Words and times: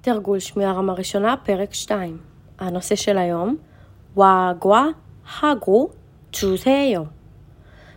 תרגול 0.00 0.38
שמיעה 0.38 0.72
רמה 0.72 0.92
ראשונה, 0.92 1.34
פרק 1.36 1.74
2. 1.74 2.18
הנושא 2.58 2.94
של 2.94 3.18
היום, 3.18 3.56
וגווה 4.12 4.86
הגו 5.42 5.88
צ'וזהיו. 6.32 7.02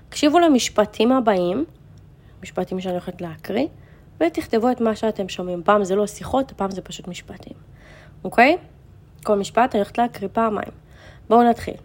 הקשיבו 0.07 0.39
למשפטים 0.39 1.11
הבאים, 1.11 1.65
משפטים 2.43 2.79
שאני 2.79 2.93
הולכת 2.93 3.21
להקריא, 3.21 3.67
ותכתבו 4.21 4.71
את 4.71 4.81
מה 4.81 4.95
שאתם 4.95 5.29
שומעים. 5.29 5.63
פעם 5.63 5.83
זה 5.83 5.95
לא 5.95 6.07
שיחות, 6.07 6.51
פעם 6.55 6.71
זה 6.71 6.81
פשוט 6.81 7.07
משפטים. 7.07 7.53
אוקיי? 8.23 8.57
כל 9.23 9.39
משפט 9.39 9.75
אני 9.75 9.79
הולכת 9.79 9.97
להקריא 9.97 10.29
פעמיים. 10.33 10.71
בואו 11.29 11.49
נתחיל. 11.49 11.77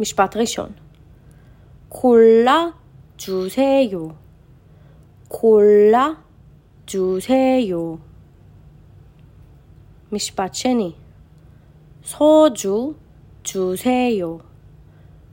משפט 0.00 0.36
ראשון. 0.36 0.68
כולה 1.88 2.68
주세요. 3.18 4.14
골라 5.28 6.16
주세요. 6.86 7.98
משפט 10.12 10.54
שני. 10.54 10.94
소주 12.02 12.94
주세요. 13.42 14.38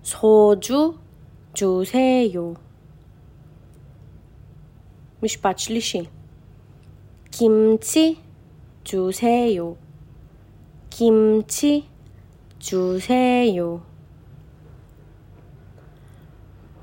소주 0.02 0.97
주세요. 1.53 2.55
משפט 5.23 5.57
שלישי. 5.57 6.07
김치 7.31 8.17
주세요. 8.84 9.75
김치 10.89 11.88
주세요. 12.59 13.81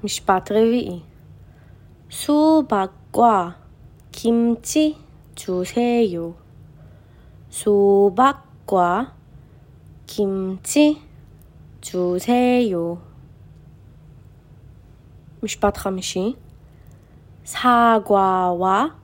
משפט 0.03 0.51
רביעי. 0.51 1.03
수박과 2.09 3.59
김치 4.11 4.97
주세요. 5.35 6.35
수박과 7.57 9.15
김치 10.07 11.01
주세요. 11.81 12.99
משפט 15.43 15.77
חמישי. 15.77 16.37
사과와 17.45 18.95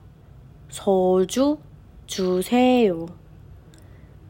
소주 0.69 1.57
주세요. 2.07 3.05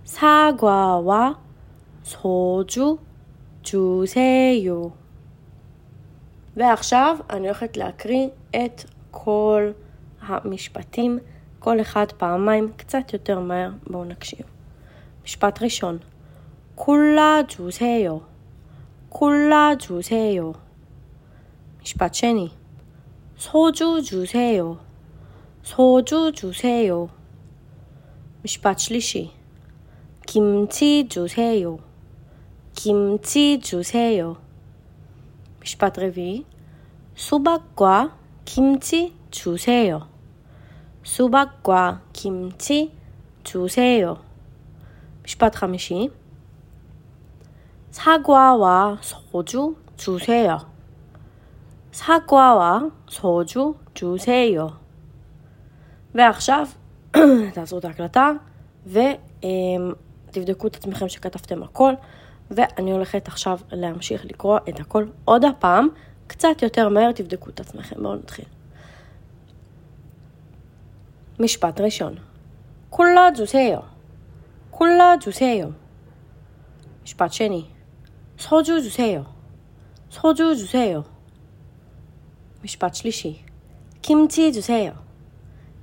사과와 0.04 1.40
소주 2.04 2.98
주세요. 3.62 4.92
ועכשיו 6.56 7.18
אני 7.30 7.48
הולכת 7.48 7.78
להקריא 7.78 8.28
את 8.56 8.84
כל 9.12 9.72
המשפטים, 10.22 11.20
כל 11.64 11.82
אחד 11.82 12.12
פעמיים, 12.18 12.72
קצת 12.78 13.14
יותר 13.14 13.40
מהר, 13.40 13.70
בואו 13.88 14.04
נקשיב. 14.04 14.46
משפט 15.24 15.62
ראשון, 15.62 15.98
כולה 16.76 17.40
ג'וזהיו, 17.48 18.18
כולה 19.10 19.72
ג'וזהיו. 19.88 20.52
משפט 21.82 22.14
שני, 22.14 22.50
소주 23.38 24.02
주세요, 24.04 24.78
소주 25.64 26.32
주세요. 26.34 27.08
משפט 28.44 28.80
שלישי, 28.80 29.32
김치 30.28 31.08
주세요, 31.08 31.78
김치 32.76 33.60
주세요. 33.60 34.36
משפט 35.62 36.00
רביעי, 36.00 36.46
수박과 37.16 38.16
김치 38.46 39.14
주세요. 39.32 40.13
수박과 41.04 42.02
김치 42.14 42.92
주세요. 43.44 44.18
משפט 45.24 45.56
חמישי, 45.56 46.10
사과와 47.92 48.98
소주 49.02 49.76
주세요. 49.98 50.58
사과와 51.92 52.90
소주 53.08 53.76
주세요. 53.94 54.70
ועכשיו, 56.16 56.68
תעצרו 57.54 57.80
את 57.80 57.86
ההקלטה 57.86 58.32
ותבדקו 58.86 60.68
את 60.68 60.76
עצמכם 60.76 61.10
שכתבתם 61.10 61.64
הכל. 61.64 61.94
ואני 62.52 62.92
הולכת 62.92 63.28
עכשיו 63.28 63.60
להמשיך 63.72 64.26
לקרוא 64.26 64.60
את 64.70 64.80
הכל 64.80 65.06
עוד 65.26 65.46
הפעם, 65.46 65.88
קצת 66.28 66.62
יותר 66.62 66.90
מהר, 66.90 67.12
תבדקו 67.12 67.50
את 67.50 67.60
עצמכם. 67.60 67.96
בואו 68.04 68.16
נתחיל. 68.16 68.46
משפט 71.40 71.82
ראשון. 71.82 72.16
כולה 72.90 73.30
ג'וסאיו. 73.38 73.80
כולה 74.72 75.16
ג'וסאיו. 75.26 75.70
משפט 77.04 77.34
שני. 77.34 77.66
סחוג'ו 78.40 78.74
ג'וסאיו. 78.84 79.22
סחוג'ו 80.12 80.54
ג'וסאיו. 80.62 81.02
משפט 82.64 82.96
שלישי. 82.96 83.42
קימצי 84.02 84.52
ג'וסאיו. 84.52 84.94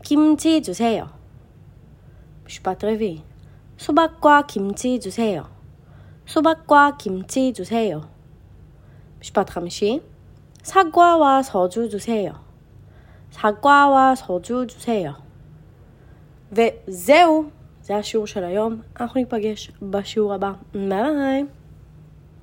קימצי 0.02 0.60
ג'וסאיו. 0.60 1.06
משפט 2.46 2.84
רביעי. 2.84 3.20
סובקווה 3.78 4.40
קימצי 4.48 4.98
ג'וסאיו. 5.04 5.56
수박과 6.26 6.96
김치 6.98 7.52
주세요. 7.52 8.00
משפט 9.20 9.50
חמישי, 9.50 10.02
사과와 10.62 11.42
소주 11.42 11.88
주세요. 11.88 12.32
사과와 13.30 14.16
소주 14.16 14.66
주세요. 14.66 15.14
וזהו, 16.51 17.43
זה 17.83 17.95
השיעור 17.95 18.27
של 18.27 18.43
היום. 18.43 18.81
אנחנו 18.99 19.19
ניפגש 19.19 19.71
בשיעור 19.81 20.33
הבא. 20.33 20.51
ביי. 20.73 21.45